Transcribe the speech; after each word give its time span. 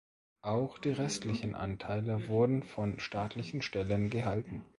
Auch 0.41 0.79
die 0.79 0.93
restlichen 0.93 1.53
Anteile 1.53 2.27
wurden 2.27 2.63
von 2.63 2.99
staatlichen 2.99 3.61
Stellen 3.61 4.09
gehalten. 4.09 4.65